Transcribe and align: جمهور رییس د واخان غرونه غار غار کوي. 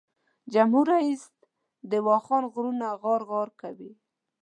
جمهور 0.53 0.85
رییس 0.95 1.23
د 1.91 1.93
واخان 2.07 2.43
غرونه 2.53 2.87
غار 3.01 3.21
غار 3.29 3.49
کوي. 3.61 3.91